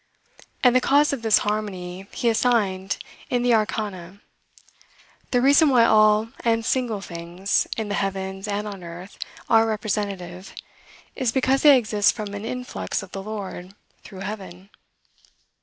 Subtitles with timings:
[0.63, 2.97] And the cause of this harmony he assigned
[3.29, 4.19] in the Arcana:
[5.29, 10.55] "The reason why all and single things, in the heavens and on earth, are representative,
[11.15, 14.71] is because they exist from an influx of the Lord, through heaven."